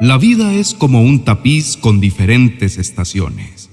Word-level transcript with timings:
La 0.00 0.18
vida 0.18 0.52
es 0.52 0.74
como 0.74 1.02
un 1.02 1.24
tapiz 1.24 1.76
con 1.76 2.00
diferentes 2.00 2.78
estaciones. 2.78 3.70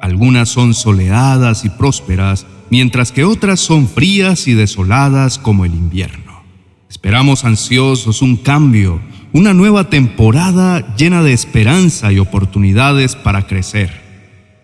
Algunas 0.00 0.48
son 0.48 0.72
soleadas 0.72 1.66
y 1.66 1.68
prósperas, 1.68 2.46
mientras 2.70 3.12
que 3.12 3.24
otras 3.24 3.60
son 3.60 3.86
frías 3.86 4.48
y 4.48 4.54
desoladas 4.54 5.38
como 5.38 5.66
el 5.66 5.74
invierno. 5.74 6.42
Esperamos 6.88 7.44
ansiosos 7.44 8.22
un 8.22 8.36
cambio, 8.36 9.00
una 9.34 9.52
nueva 9.52 9.90
temporada 9.90 10.96
llena 10.96 11.22
de 11.22 11.34
esperanza 11.34 12.10
y 12.10 12.18
oportunidades 12.18 13.14
para 13.14 13.46
crecer. 13.46 14.00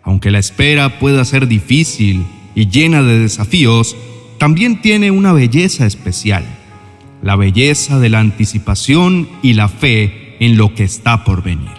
Aunque 0.03 0.31
la 0.31 0.39
espera 0.39 0.99
pueda 0.99 1.27
ser 1.27 1.47
difícil 1.47 2.25
y 2.55 2.69
llena 2.69 3.03
de 3.03 3.21
desafíos, 3.21 3.97
también 4.39 4.81
tiene 4.81 5.11
una 5.11 5.35
belleza 5.35 5.85
especial, 5.85 6.45
la 7.23 7.37
belleza 7.37 7.99
de 7.99 8.09
la 8.09 8.21
anticipación 8.21 9.29
y 9.43 9.53
la 9.53 9.69
fe 9.69 10.26
en 10.41 10.57
lo 10.57 10.75
que 10.75 10.85
está 10.85 11.25
por 11.25 11.43
venir. 11.43 11.71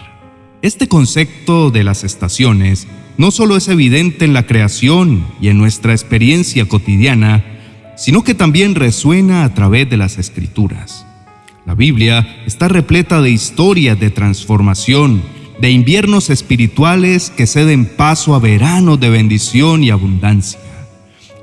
Este 0.62 0.88
concepto 0.88 1.70
de 1.70 1.84
las 1.84 2.04
estaciones 2.04 2.88
no 3.16 3.30
solo 3.30 3.56
es 3.56 3.68
evidente 3.68 4.24
en 4.24 4.32
la 4.32 4.46
creación 4.46 5.24
y 5.40 5.48
en 5.48 5.58
nuestra 5.58 5.92
experiencia 5.92 6.66
cotidiana, 6.66 7.44
sino 7.96 8.22
que 8.22 8.34
también 8.34 8.74
resuena 8.74 9.44
a 9.44 9.54
través 9.54 9.90
de 9.90 9.96
las 9.96 10.18
escrituras. 10.18 11.04
La 11.66 11.74
Biblia 11.74 12.42
está 12.46 12.68
repleta 12.68 13.20
de 13.20 13.30
historias 13.30 14.00
de 14.00 14.10
transformación, 14.10 15.22
de 15.60 15.70
inviernos 15.70 16.30
espirituales 16.30 17.30
que 17.30 17.46
ceden 17.46 17.84
paso 17.84 18.34
a 18.34 18.38
veranos 18.38 19.00
de 19.00 19.10
bendición 19.10 19.82
y 19.82 19.90
abundancia. 19.90 20.60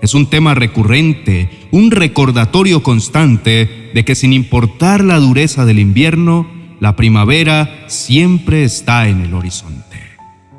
Es 0.01 0.13
un 0.13 0.27
tema 0.27 0.55
recurrente, 0.55 1.49
un 1.71 1.91
recordatorio 1.91 2.83
constante 2.83 3.91
de 3.93 4.05
que 4.05 4.15
sin 4.15 4.33
importar 4.33 5.03
la 5.03 5.19
dureza 5.19 5.65
del 5.65 5.79
invierno, 5.79 6.47
la 6.85 6.95
primavera 6.95 7.67
siempre 7.87 8.63
está 8.63 9.09
en 9.09 9.21
el 9.21 9.33
horizonte. 9.33 9.97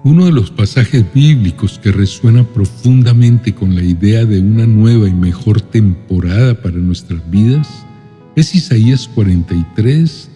Uno 0.02 0.24
de 0.24 0.32
los 0.32 0.50
pasajes 0.50 1.04
bíblicos 1.14 1.78
que 1.78 1.92
resuena 1.92 2.42
profundamente 2.42 3.54
con 3.54 3.76
la 3.76 3.84
idea 3.84 4.24
de 4.24 4.40
una 4.40 4.66
nueva 4.66 5.08
y 5.08 5.12
mejor 5.12 5.60
temporada 5.60 6.60
para 6.60 6.78
nuestras 6.78 7.20
vidas 7.30 7.68
es 8.34 8.56
Isaías 8.56 9.08
43, 9.14 10.28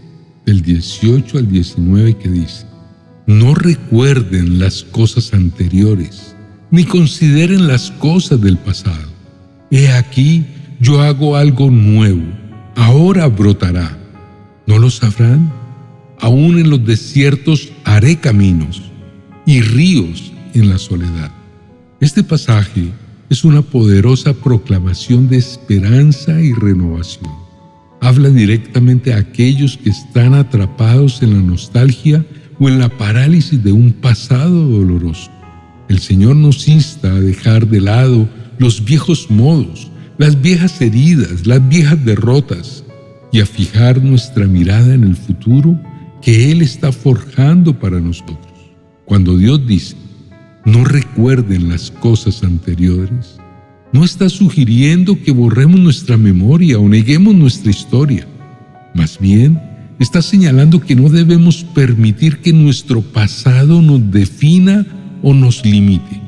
del 0.46 0.62
18 0.62 1.38
al 1.38 1.50
19, 1.50 2.16
que 2.18 2.28
dice, 2.28 2.66
No 3.26 3.56
recuerden 3.56 4.60
las 4.60 4.84
cosas 4.84 5.34
anteriores 5.34 6.36
ni 6.70 6.84
consideren 6.84 7.66
las 7.66 7.90
cosas 7.90 8.40
del 8.40 8.58
pasado. 8.58 9.08
He 9.72 9.90
aquí, 9.90 10.46
yo 10.78 11.02
hago 11.02 11.34
algo 11.34 11.68
nuevo, 11.68 12.22
ahora 12.76 13.26
brotará. 13.26 13.98
¿No 14.68 14.78
lo 14.78 14.88
sabrán? 14.88 15.59
Aún 16.20 16.58
en 16.58 16.68
los 16.68 16.84
desiertos 16.84 17.70
haré 17.84 18.16
caminos 18.16 18.82
y 19.46 19.62
ríos 19.62 20.32
en 20.54 20.68
la 20.68 20.78
soledad. 20.78 21.32
Este 22.00 22.22
pasaje 22.22 22.90
es 23.30 23.44
una 23.44 23.62
poderosa 23.62 24.34
proclamación 24.34 25.28
de 25.28 25.38
esperanza 25.38 26.40
y 26.40 26.52
renovación. 26.52 27.30
Habla 28.00 28.28
directamente 28.30 29.12
a 29.12 29.18
aquellos 29.18 29.76
que 29.76 29.90
están 29.90 30.34
atrapados 30.34 31.22
en 31.22 31.34
la 31.34 31.40
nostalgia 31.40 32.24
o 32.58 32.68
en 32.68 32.78
la 32.78 32.88
parálisis 32.88 33.62
de 33.62 33.72
un 33.72 33.92
pasado 33.92 34.66
doloroso. 34.68 35.30
El 35.88 36.00
Señor 36.00 36.36
nos 36.36 36.68
insta 36.68 37.12
a 37.12 37.20
dejar 37.20 37.66
de 37.66 37.80
lado 37.80 38.28
los 38.58 38.84
viejos 38.84 39.30
modos, 39.30 39.90
las 40.18 40.40
viejas 40.40 40.80
heridas, 40.80 41.46
las 41.46 41.66
viejas 41.68 42.04
derrotas 42.04 42.84
y 43.32 43.40
a 43.40 43.46
fijar 43.46 44.02
nuestra 44.02 44.46
mirada 44.46 44.94
en 44.94 45.04
el 45.04 45.16
futuro 45.16 45.80
que 46.22 46.50
Él 46.50 46.62
está 46.62 46.92
forjando 46.92 47.78
para 47.78 48.00
nosotros. 48.00 48.38
Cuando 49.04 49.36
Dios 49.36 49.66
dice, 49.66 49.96
no 50.64 50.84
recuerden 50.84 51.68
las 51.68 51.90
cosas 51.90 52.44
anteriores, 52.44 53.38
no 53.92 54.04
está 54.04 54.28
sugiriendo 54.28 55.20
que 55.20 55.32
borremos 55.32 55.80
nuestra 55.80 56.16
memoria 56.16 56.78
o 56.78 56.88
neguemos 56.88 57.34
nuestra 57.34 57.70
historia. 57.70 58.26
Más 58.94 59.18
bien, 59.18 59.60
está 59.98 60.22
señalando 60.22 60.80
que 60.80 60.94
no 60.94 61.08
debemos 61.08 61.64
permitir 61.64 62.38
que 62.38 62.52
nuestro 62.52 63.02
pasado 63.02 63.82
nos 63.82 64.10
defina 64.10 64.86
o 65.22 65.34
nos 65.34 65.64
limite. 65.64 66.20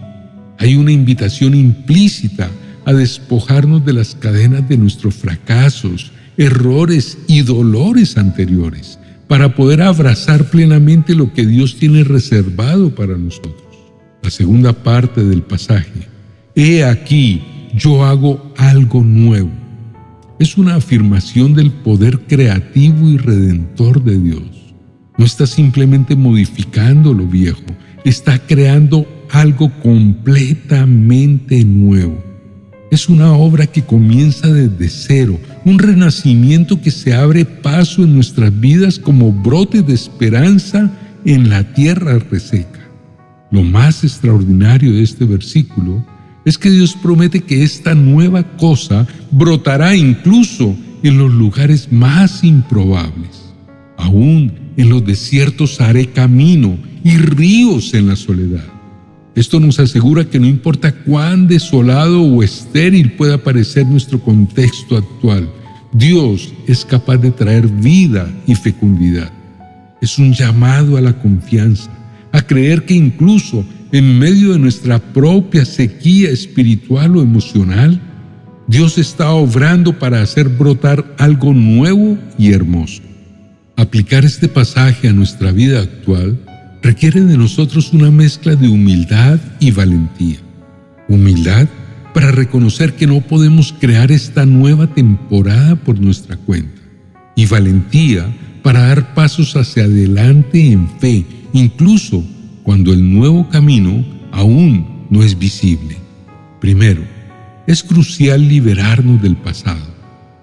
Hay 0.58 0.75
una 0.76 0.92
invitación 0.92 1.54
implícita 1.54 2.50
a 2.84 2.92
despojarnos 2.92 3.84
de 3.84 3.92
las 3.92 4.14
cadenas 4.14 4.69
de 4.69 4.76
nuestros 4.76 5.14
fracasos, 5.14 6.10
errores 6.36 7.19
y 7.28 7.42
dolores 7.42 8.16
anteriores 8.16 8.98
para 9.28 9.54
poder 9.54 9.82
abrazar 9.82 10.44
plenamente 10.50 11.14
lo 11.14 11.32
que 11.32 11.46
Dios 11.46 11.76
tiene 11.76 12.04
reservado 12.04 12.94
para 12.94 13.16
nosotros. 13.16 13.54
La 14.22 14.30
segunda 14.30 14.72
parte 14.72 15.24
del 15.24 15.42
pasaje, 15.42 16.08
He 16.54 16.84
aquí, 16.84 17.42
yo 17.74 18.04
hago 18.04 18.52
algo 18.58 19.02
nuevo. 19.02 19.50
Es 20.38 20.58
una 20.58 20.74
afirmación 20.74 21.54
del 21.54 21.70
poder 21.70 22.20
creativo 22.20 23.08
y 23.08 23.16
redentor 23.16 24.02
de 24.02 24.18
Dios. 24.18 24.74
No 25.16 25.24
está 25.24 25.46
simplemente 25.46 26.14
modificando 26.16 27.14
lo 27.14 27.26
viejo, 27.26 27.62
está 28.04 28.38
creando 28.38 29.06
algo 29.30 29.70
completamente 29.82 31.64
nuevo. 31.64 32.31
Es 32.92 33.08
una 33.08 33.32
obra 33.32 33.66
que 33.66 33.80
comienza 33.80 34.48
desde 34.48 34.91
cero, 34.91 35.41
un 35.64 35.78
renacimiento 35.78 36.78
que 36.78 36.91
se 36.91 37.14
abre 37.14 37.47
paso 37.47 38.04
en 38.04 38.14
nuestras 38.14 38.60
vidas 38.60 38.98
como 38.98 39.32
brote 39.32 39.80
de 39.80 39.94
esperanza 39.94 40.92
en 41.25 41.48
la 41.48 41.72
tierra 41.72 42.19
reseca. 42.19 42.86
Lo 43.50 43.62
más 43.62 44.04
extraordinario 44.04 44.92
de 44.92 45.04
este 45.04 45.25
versículo 45.25 46.04
es 46.44 46.58
que 46.58 46.69
Dios 46.69 46.94
promete 47.02 47.41
que 47.41 47.62
esta 47.62 47.94
nueva 47.94 48.42
cosa 48.58 49.06
brotará 49.31 49.97
incluso 49.97 50.76
en 51.02 51.16
los 51.16 51.32
lugares 51.32 51.91
más 51.91 52.44
improbables. 52.44 53.54
Aún 53.97 54.52
en 54.76 54.91
los 54.91 55.02
desiertos 55.02 55.81
haré 55.81 56.08
camino 56.08 56.76
y 57.02 57.16
ríos 57.16 57.94
en 57.94 58.08
la 58.08 58.16
soledad. 58.16 58.81
Esto 59.34 59.59
nos 59.60 59.78
asegura 59.81 60.25
que 60.25 60.38
no 60.38 60.47
importa 60.47 60.93
cuán 60.93 61.48
desolado 61.48 62.22
o 62.22 62.43
estéril 62.43 63.12
pueda 63.12 63.38
parecer 63.38 63.87
nuestro 63.87 64.20
contexto 64.20 64.97
actual, 64.97 65.48
Dios 65.93 66.53
es 66.66 66.84
capaz 66.84 67.16
de 67.19 67.31
traer 67.31 67.66
vida 67.66 68.31
y 68.47 68.54
fecundidad. 68.54 69.32
Es 70.03 70.19
un 70.19 70.34
llamado 70.34 70.97
a 70.97 71.00
la 71.00 71.19
confianza, 71.19 71.91
a 72.31 72.43
creer 72.43 72.84
que 72.84 72.94
incluso 72.94 73.65
en 73.91 74.19
medio 74.19 74.53
de 74.53 74.59
nuestra 74.59 74.98
propia 74.98 75.64
sequía 75.64 76.31
espiritual 76.31 77.16
o 77.16 77.22
emocional, 77.22 78.00
Dios 78.66 78.99
está 78.99 79.31
obrando 79.32 79.99
para 79.99 80.22
hacer 80.22 80.49
brotar 80.49 81.14
algo 81.19 81.53
nuevo 81.54 82.19
y 82.38 82.53
hermoso. 82.53 83.03
Aplicar 83.76 84.25
este 84.25 84.49
pasaje 84.49 85.09
a 85.09 85.12
nuestra 85.12 85.53
vida 85.53 85.81
actual 85.81 86.38
requiere 86.82 87.20
de 87.22 87.38
nosotros 87.38 87.93
una 87.93 88.10
mezcla 88.10 88.56
de 88.56 88.69
humildad 88.69 89.38
y 89.60 89.70
valentía. 89.70 90.38
Humildad 91.09 91.69
para 92.12 92.31
reconocer 92.31 92.94
que 92.94 93.06
no 93.06 93.20
podemos 93.20 93.75
crear 93.78 94.12
esta 94.12 94.44
nueva 94.44 94.88
temporada 94.88 95.76
por 95.76 95.98
nuestra 96.00 96.37
cuenta. 96.37 96.81
Y 97.37 97.47
valentía 97.47 98.26
para 98.62 98.88
dar 98.88 99.15
pasos 99.15 99.56
hacia 99.56 99.84
adelante 99.84 100.72
en 100.72 100.88
fe, 100.98 101.25
incluso 101.53 102.22
cuando 102.62 102.93
el 102.93 103.12
nuevo 103.12 103.49
camino 103.49 104.04
aún 104.31 105.06
no 105.10 105.22
es 105.22 105.38
visible. 105.38 105.97
Primero, 106.60 107.03
es 107.66 107.82
crucial 107.82 108.49
liberarnos 108.49 109.22
del 109.22 109.37
pasado, 109.37 109.87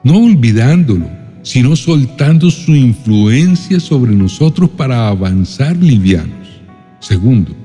no 0.04 0.18
olvidándolo, 0.18 1.10
sino 1.42 1.76
soltando 1.76 2.52
su 2.52 2.76
influencia 2.76 3.80
sobre 3.80 4.14
nosotros 4.14 4.70
para 4.70 5.08
avanzar 5.08 5.78
livianos. 5.78 6.48
Segundo, 7.00 7.56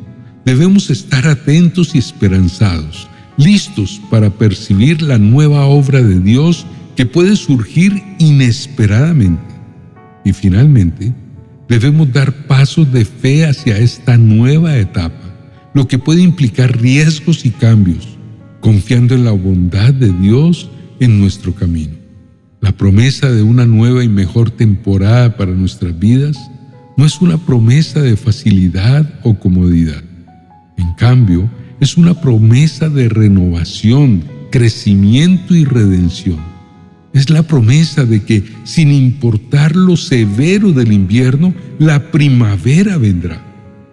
debemos 0.45 0.91
estar 0.91 1.27
atentos 1.27 1.95
y 1.95 1.99
esperanzados, 1.99 3.09
listos 3.37 4.01
para 4.11 4.31
percibir 4.31 5.03
la 5.03 5.19
nueva 5.19 5.65
obra 5.67 6.03
de 6.03 6.21
Dios 6.21 6.67
que 6.97 7.07
puede 7.07 7.37
surgir 7.37 8.03
inesperadamente. 8.19 9.55
Y 10.25 10.33
finalmente, 10.33 11.13
debemos 11.69 12.13
dar 12.13 12.33
pasos 12.47 12.91
de 12.93 13.05
fe 13.05 13.47
hacia 13.47 13.79
esta 13.79 14.17
nueva 14.17 14.77
etapa, 14.77 15.35
lo 15.75 15.89
que 15.89 15.99
puede 15.99 16.23
implicar 16.23 16.81
riesgos 16.81 17.45
y 17.45 17.51
cambios, 17.51 18.07
confiando 18.61 19.15
en 19.15 19.25
la 19.25 19.33
bondad 19.33 19.93
de 19.93 20.13
Dios 20.13 20.71
en 21.01 21.19
nuestro 21.19 21.55
camino. 21.55 22.04
La 22.65 22.73
promesa 22.73 23.31
de 23.31 23.43
una 23.43 23.67
nueva 23.67 24.03
y 24.05 24.09
mejor 24.09 24.51
temporada 24.51 25.37
para 25.37 25.53
nuestras 25.53 25.99
vidas 25.99 26.39
no 26.97 27.05
es 27.05 27.21
una 27.21 27.37
promesa 27.37 28.01
de 28.01 28.17
facilidad 28.17 29.07
o 29.23 29.35
comodidad. 29.35 30.03
En 30.79 30.95
cambio, 30.95 31.51
es 31.81 31.99
una 31.99 32.19
promesa 32.19 32.89
de 32.89 33.11
renovación, 33.11 34.25
crecimiento 34.51 35.55
y 35.55 35.67
redención. 35.67 36.39
Es 37.13 37.29
la 37.29 37.43
promesa 37.43 38.07
de 38.07 38.23
que, 38.23 38.43
sin 38.65 38.91
importar 38.91 39.77
lo 39.77 39.99
severo 39.99 40.73
del 40.73 40.91
invierno, 40.91 41.53
la 41.79 42.11
primavera 42.13 42.97
vendrá 42.97 43.45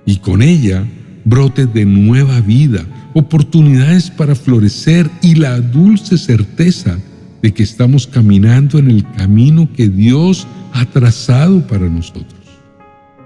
y 0.06 0.16
con 0.20 0.42
ella 0.42 0.86
brote 1.26 1.66
de 1.66 1.84
nueva 1.84 2.40
vida, 2.40 2.86
oportunidades 3.16 4.10
para 4.10 4.34
florecer 4.34 5.12
y 5.22 5.36
la 5.36 5.60
dulce 5.60 6.18
certeza 6.18 6.98
de 7.42 7.54
que 7.54 7.64
estamos 7.64 8.08
caminando 8.08 8.78
en 8.80 8.90
el 8.90 9.10
camino 9.12 9.68
que 9.76 9.88
Dios 9.88 10.48
ha 10.74 10.86
trazado 10.86 11.66
para 11.68 11.90
nosotros. 11.90 12.40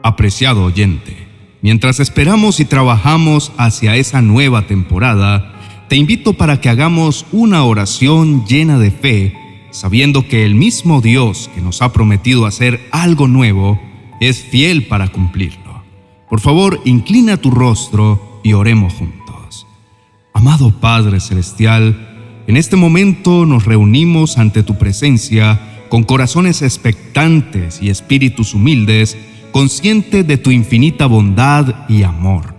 Apreciado 0.04 0.64
oyente, 0.64 1.28
mientras 1.62 2.00
esperamos 2.00 2.60
y 2.60 2.66
trabajamos 2.66 3.52
hacia 3.58 3.96
esa 3.96 4.22
nueva 4.22 4.68
temporada, 4.68 5.54
te 5.90 5.96
invito 5.96 6.34
para 6.34 6.62
que 6.62 6.70
hagamos 6.70 7.26
una 7.32 7.64
oración 7.64 8.46
llena 8.46 8.80
de 8.80 8.92
fe, 8.92 9.36
sabiendo 9.72 10.28
que 10.28 10.46
el 10.46 10.56
mismo 10.56 11.02
Dios 11.02 11.50
que 11.54 11.62
nos 11.62 11.82
ha 11.82 11.92
prometido 11.92 12.46
hacer 12.46 12.80
algo 12.92 13.28
nuevo 13.28 13.80
es 14.20 14.44
fiel 14.44 14.88
para 14.88 15.10
cumplirlo. 15.10 15.84
Por 16.30 16.40
favor, 16.40 16.82
inclina 16.86 17.38
tu 17.38 17.52
rostro 17.52 18.42
y 18.44 18.54
oremos 18.54 18.94
juntos. 18.94 19.68
Amado 20.34 20.80
Padre 20.80 21.20
Celestial, 21.20 22.15
en 22.48 22.58
este 22.58 22.76
momento 22.76 23.46
nos 23.46 23.66
reunimos 23.66 24.38
ante 24.38 24.62
tu 24.62 24.78
presencia 24.78 25.60
con 25.90 26.04
corazones 26.04 26.62
expectantes 26.62 27.82
y 27.82 27.90
espíritus 27.90 28.54
humildes, 28.54 29.18
conscientes 29.52 30.28
de 30.28 30.38
tu 30.38 30.52
infinita 30.52 31.08
bondad 31.08 31.88
y 31.90 32.04
amor. 32.04 32.54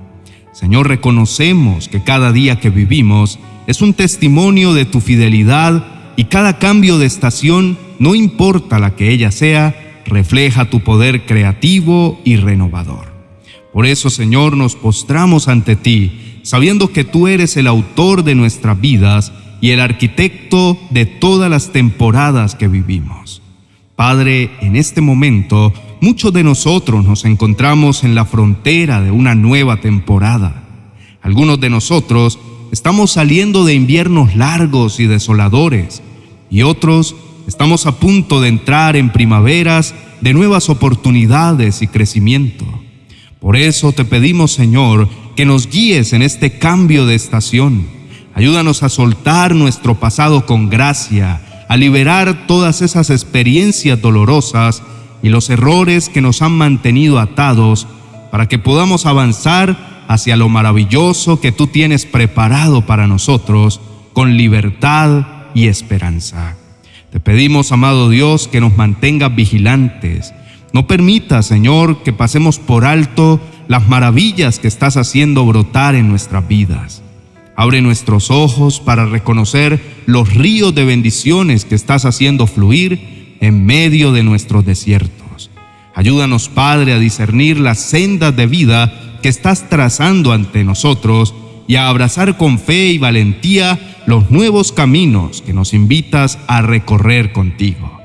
Señor, 0.52 0.88
reconocemos 0.88 1.88
que 1.88 2.02
cada 2.02 2.32
día 2.32 2.58
que 2.58 2.70
vivimos 2.70 3.38
es 3.66 3.80
un 3.82 3.94
testimonio 3.94 4.74
de 4.74 4.86
tu 4.86 5.00
fidelidad 5.00 5.86
y 6.16 6.24
cada 6.24 6.58
cambio 6.58 6.98
de 6.98 7.06
estación, 7.06 7.78
no 7.98 8.14
importa 8.14 8.78
la 8.78 8.96
que 8.96 9.10
ella 9.10 9.30
sea, 9.30 10.02
refleja 10.06 10.70
tu 10.70 10.80
poder 10.80 11.26
creativo 11.26 12.20
y 12.24 12.36
renovador. 12.36 13.12
Por 13.72 13.86
eso, 13.86 14.08
Señor, 14.08 14.56
nos 14.56 14.74
postramos 14.74 15.48
ante 15.48 15.76
ti, 15.76 16.40
sabiendo 16.42 16.92
que 16.92 17.04
tú 17.04 17.28
eres 17.28 17.56
el 17.56 17.66
autor 17.66 18.24
de 18.24 18.34
nuestras 18.34 18.80
vidas 18.80 19.32
y 19.60 19.70
el 19.70 19.80
arquitecto 19.80 20.78
de 20.90 21.06
todas 21.06 21.50
las 21.50 21.72
temporadas 21.72 22.54
que 22.54 22.68
vivimos. 22.68 23.42
Padre, 23.96 24.50
en 24.60 24.76
este 24.76 25.00
momento, 25.00 25.72
muchos 26.00 26.32
de 26.32 26.44
nosotros 26.44 27.04
nos 27.04 27.24
encontramos 27.24 28.04
en 28.04 28.14
la 28.14 28.26
frontera 28.26 29.00
de 29.00 29.10
una 29.10 29.34
nueva 29.34 29.80
temporada. 29.80 30.64
Algunos 31.22 31.58
de 31.60 31.70
nosotros 31.70 32.38
estamos 32.72 33.12
saliendo 33.12 33.64
de 33.64 33.74
inviernos 33.74 34.36
largos 34.36 35.00
y 35.00 35.06
desoladores, 35.06 36.02
y 36.50 36.62
otros 36.62 37.16
estamos 37.48 37.86
a 37.86 37.98
punto 37.98 38.40
de 38.40 38.48
entrar 38.48 38.96
en 38.96 39.10
primaveras 39.10 39.94
de 40.20 40.34
nuevas 40.34 40.68
oportunidades 40.68 41.80
y 41.80 41.86
crecimiento. 41.86 42.66
Por 43.40 43.56
eso 43.56 43.92
te 43.92 44.04
pedimos, 44.04 44.52
Señor, 44.52 45.08
que 45.36 45.46
nos 45.46 45.68
guíes 45.68 46.12
en 46.12 46.22
este 46.22 46.58
cambio 46.58 47.06
de 47.06 47.14
estación 47.14 47.95
Ayúdanos 48.36 48.82
a 48.82 48.90
soltar 48.90 49.54
nuestro 49.54 49.94
pasado 49.94 50.44
con 50.44 50.68
gracia, 50.68 51.40
a 51.68 51.76
liberar 51.78 52.46
todas 52.46 52.82
esas 52.82 53.08
experiencias 53.08 54.02
dolorosas 54.02 54.82
y 55.22 55.30
los 55.30 55.48
errores 55.48 56.10
que 56.10 56.20
nos 56.20 56.42
han 56.42 56.52
mantenido 56.52 57.18
atados 57.18 57.86
para 58.30 58.46
que 58.46 58.58
podamos 58.58 59.06
avanzar 59.06 60.04
hacia 60.06 60.36
lo 60.36 60.50
maravilloso 60.50 61.40
que 61.40 61.50
tú 61.50 61.66
tienes 61.68 62.04
preparado 62.04 62.84
para 62.84 63.06
nosotros 63.06 63.80
con 64.12 64.36
libertad 64.36 65.26
y 65.54 65.68
esperanza. 65.68 66.56
Te 67.10 67.20
pedimos, 67.20 67.72
amado 67.72 68.10
Dios, 68.10 68.48
que 68.48 68.60
nos 68.60 68.76
mantengas 68.76 69.34
vigilantes. 69.34 70.34
No 70.74 70.86
permita, 70.86 71.42
Señor, 71.42 72.02
que 72.02 72.12
pasemos 72.12 72.58
por 72.58 72.84
alto 72.84 73.40
las 73.66 73.88
maravillas 73.88 74.58
que 74.58 74.68
estás 74.68 74.98
haciendo 74.98 75.46
brotar 75.46 75.94
en 75.94 76.10
nuestras 76.10 76.46
vidas. 76.46 77.02
Abre 77.56 77.80
nuestros 77.80 78.30
ojos 78.30 78.80
para 78.80 79.06
reconocer 79.06 79.80
los 80.04 80.34
ríos 80.34 80.74
de 80.74 80.84
bendiciones 80.84 81.64
que 81.64 81.74
estás 81.74 82.04
haciendo 82.04 82.46
fluir 82.46 83.36
en 83.40 83.64
medio 83.64 84.12
de 84.12 84.22
nuestros 84.22 84.64
desiertos. 84.66 85.50
Ayúdanos, 85.94 86.50
Padre, 86.50 86.92
a 86.92 86.98
discernir 86.98 87.58
las 87.58 87.80
sendas 87.80 88.36
de 88.36 88.46
vida 88.46 89.18
que 89.22 89.30
estás 89.30 89.70
trazando 89.70 90.32
ante 90.32 90.64
nosotros 90.64 91.34
y 91.66 91.76
a 91.76 91.88
abrazar 91.88 92.36
con 92.36 92.58
fe 92.58 92.88
y 92.88 92.98
valentía 92.98 94.02
los 94.06 94.30
nuevos 94.30 94.72
caminos 94.72 95.40
que 95.40 95.54
nos 95.54 95.72
invitas 95.72 96.38
a 96.48 96.60
recorrer 96.60 97.32
contigo. 97.32 97.98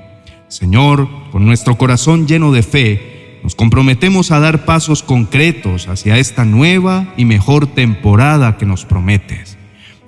Señor, 0.47 1.09
con 1.31 1.45
nuestro 1.45 1.77
corazón 1.77 2.25
lleno 2.25 2.53
de 2.53 2.63
fe, 2.63 3.10
nos 3.43 3.55
comprometemos 3.55 4.31
a 4.31 4.39
dar 4.39 4.65
pasos 4.65 5.03
concretos 5.03 5.87
hacia 5.87 6.17
esta 6.17 6.45
nueva 6.45 7.13
y 7.17 7.25
mejor 7.25 7.67
temporada 7.67 8.57
que 8.57 8.65
nos 8.65 8.85
prometes, 8.85 9.57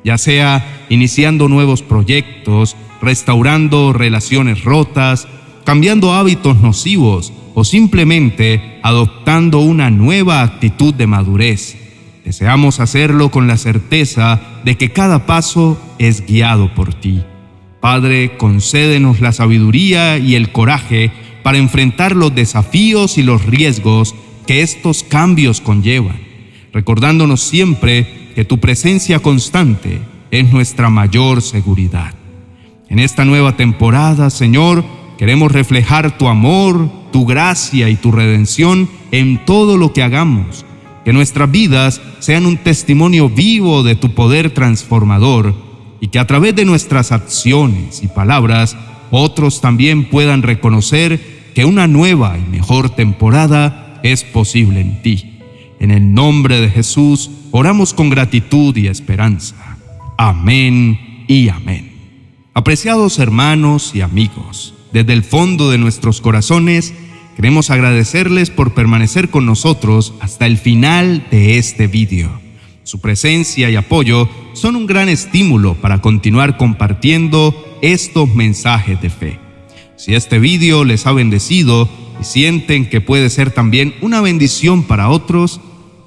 ya 0.03 0.17
sea 0.17 0.85
iniciando 0.89 1.47
nuevos 1.47 1.81
proyectos, 1.81 2.75
restaurando 3.01 3.91
relaciones 3.91 4.63
rotas, 4.63 5.27
cambiando 5.63 6.13
hábitos 6.13 6.61
nocivos 6.61 7.33
o 7.55 7.63
simplemente 7.63 8.79
adoptando 8.83 9.59
una 9.59 9.89
nueva 9.89 10.41
actitud 10.41 10.93
de 10.93 11.07
madurez. 11.07 11.77
Deseamos 12.25 12.79
hacerlo 12.79 13.29
con 13.29 13.47
la 13.47 13.57
certeza 13.57 14.39
de 14.63 14.77
que 14.77 14.91
cada 14.91 15.25
paso 15.25 15.79
es 15.99 16.25
guiado 16.25 16.73
por 16.73 16.93
ti. 16.93 17.23
Padre, 17.81 18.37
concédenos 18.37 19.19
la 19.19 19.33
sabiduría 19.33 20.17
y 20.17 20.35
el 20.35 20.53
coraje 20.53 21.11
para 21.43 21.57
enfrentar 21.57 22.15
los 22.15 22.33
desafíos 22.33 23.17
y 23.17 23.23
los 23.23 23.45
riesgos 23.45 24.15
que 24.47 24.61
estos 24.61 25.03
cambios 25.03 25.61
conllevan, 25.61 26.19
recordándonos 26.71 27.41
siempre 27.41 28.31
que 28.33 28.45
tu 28.45 28.59
presencia 28.59 29.19
constante 29.19 29.99
es 30.31 30.51
nuestra 30.51 30.89
mayor 30.89 31.41
seguridad. 31.41 32.13
En 32.89 32.99
esta 32.99 33.25
nueva 33.25 33.55
temporada, 33.55 34.29
Señor, 34.29 34.83
queremos 35.17 35.51
reflejar 35.51 36.17
tu 36.17 36.27
amor, 36.27 36.89
tu 37.11 37.25
gracia 37.25 37.89
y 37.89 37.95
tu 37.95 38.11
redención 38.11 38.89
en 39.11 39.45
todo 39.45 39.77
lo 39.77 39.93
que 39.93 40.03
hagamos, 40.03 40.65
que 41.05 41.13
nuestras 41.13 41.51
vidas 41.51 42.01
sean 42.19 42.45
un 42.45 42.57
testimonio 42.57 43.29
vivo 43.29 43.83
de 43.83 43.95
tu 43.95 44.13
poder 44.15 44.51
transformador 44.51 45.53
y 45.99 46.07
que 46.07 46.19
a 46.19 46.27
través 46.27 46.55
de 46.55 46.65
nuestras 46.65 47.11
acciones 47.11 48.01
y 48.03 48.07
palabras 48.07 48.75
otros 49.11 49.61
también 49.61 50.09
puedan 50.09 50.41
reconocer 50.41 51.32
que 51.53 51.65
una 51.65 51.87
nueva 51.87 52.37
y 52.37 52.49
mejor 52.49 52.89
temporada 52.89 53.99
es 54.03 54.23
posible 54.23 54.81
en 54.81 55.01
ti. 55.01 55.39
En 55.79 55.91
el 55.91 56.13
nombre 56.13 56.59
de 56.59 56.69
Jesús 56.69 57.29
oramos 57.51 57.93
con 57.93 58.09
gratitud 58.09 58.75
y 58.77 58.87
esperanza. 58.87 59.77
Amén 60.17 61.25
y 61.27 61.49
amén. 61.49 61.93
Apreciados 62.53 63.19
hermanos 63.19 63.91
y 63.93 64.01
amigos, 64.01 64.75
desde 64.91 65.13
el 65.13 65.23
fondo 65.23 65.71
de 65.71 65.77
nuestros 65.77 66.21
corazones, 66.21 66.93
queremos 67.35 67.69
agradecerles 67.69 68.49
por 68.49 68.73
permanecer 68.73 69.29
con 69.29 69.45
nosotros 69.45 70.13
hasta 70.19 70.45
el 70.45 70.57
final 70.57 71.25
de 71.31 71.57
este 71.57 71.87
vídeo. 71.87 72.29
Su 72.83 72.99
presencia 72.99 73.69
y 73.69 73.75
apoyo 73.75 74.29
son 74.53 74.75
un 74.75 74.85
gran 74.85 75.09
estímulo 75.09 75.73
para 75.75 76.01
continuar 76.01 76.57
compartiendo 76.57 77.55
estos 77.81 78.33
mensajes 78.35 79.01
de 79.01 79.09
fe. 79.09 79.42
Si 79.95 80.15
este 80.15 80.39
vídeo 80.39 80.83
les 80.83 81.05
ha 81.05 81.11
bendecido 81.11 81.87
y 82.19 82.23
sienten 82.23 82.89
que 82.89 83.01
puede 83.01 83.29
ser 83.29 83.51
también 83.51 83.93
una 84.01 84.21
bendición 84.21 84.83
para 84.83 85.09
otros, 85.09 85.61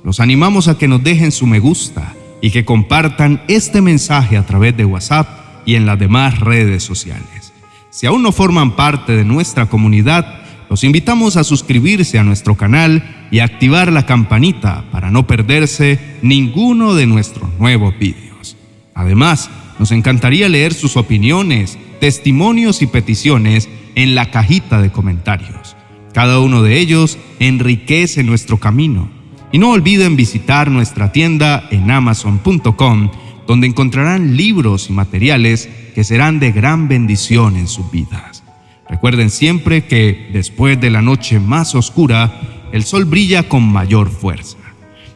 los 0.04 0.20
animamos 0.20 0.68
a 0.68 0.78
que 0.78 0.88
nos 0.88 1.02
dejen 1.02 1.32
su 1.32 1.46
me 1.46 1.58
gusta 1.58 2.14
y 2.40 2.50
que 2.50 2.64
compartan 2.64 3.42
este 3.48 3.80
mensaje 3.80 4.36
a 4.36 4.46
través 4.46 4.76
de 4.76 4.84
WhatsApp 4.84 5.28
y 5.64 5.74
en 5.74 5.86
las 5.86 5.98
demás 5.98 6.40
redes 6.40 6.82
sociales. 6.82 7.52
Si 7.90 8.06
aún 8.06 8.22
no 8.22 8.32
forman 8.32 8.76
parte 8.76 9.16
de 9.16 9.24
nuestra 9.24 9.66
comunidad, 9.66 10.42
los 10.68 10.84
invitamos 10.84 11.36
a 11.36 11.44
suscribirse 11.44 12.18
a 12.18 12.24
nuestro 12.24 12.56
canal 12.56 13.28
y 13.30 13.38
activar 13.38 13.92
la 13.92 14.04
campanita 14.04 14.84
para 14.90 15.10
no 15.10 15.26
perderse 15.26 15.98
ninguno 16.22 16.94
de 16.94 17.06
nuestros 17.06 17.48
nuevos 17.58 17.98
vídeos. 17.98 18.56
Además, 18.94 19.50
nos 19.78 19.92
encantaría 19.92 20.48
leer 20.48 20.74
sus 20.74 20.96
opiniones, 20.96 21.78
testimonios 22.00 22.82
y 22.82 22.86
peticiones 22.86 23.68
en 23.94 24.14
la 24.14 24.30
cajita 24.30 24.80
de 24.80 24.90
comentarios. 24.90 25.76
Cada 26.12 26.40
uno 26.40 26.62
de 26.62 26.78
ellos 26.78 27.18
enriquece 27.40 28.22
nuestro 28.22 28.58
camino. 28.58 29.10
Y 29.52 29.58
no 29.58 29.70
olviden 29.70 30.16
visitar 30.16 30.70
nuestra 30.70 31.12
tienda 31.12 31.68
en 31.70 31.90
amazon.com, 31.90 33.10
donde 33.46 33.66
encontrarán 33.66 34.36
libros 34.36 34.90
y 34.90 34.92
materiales 34.92 35.68
que 35.94 36.04
serán 36.04 36.40
de 36.40 36.52
gran 36.52 36.88
bendición 36.88 37.56
en 37.56 37.68
sus 37.68 37.90
vidas. 37.90 38.42
Recuerden 38.88 39.30
siempre 39.30 39.84
que 39.84 40.30
después 40.32 40.80
de 40.80 40.90
la 40.90 41.02
noche 41.02 41.40
más 41.40 41.74
oscura, 41.74 42.40
el 42.72 42.84
sol 42.84 43.04
brilla 43.04 43.48
con 43.48 43.62
mayor 43.62 44.10
fuerza. 44.10 44.58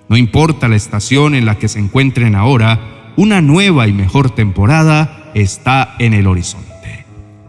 No 0.09 0.17
importa 0.17 0.69
la 0.69 0.77
estación 0.77 1.35
en 1.35 1.45
la 1.45 1.59
que 1.59 1.69
se 1.69 1.79
encuentren 1.79 2.35
ahora, 2.35 3.13
una 3.17 3.41
nueva 3.41 3.87
y 3.87 3.93
mejor 3.93 4.31
temporada 4.31 5.31
está 5.35 5.97
en 5.99 6.15
el 6.15 6.27
horizonte. 6.27 6.70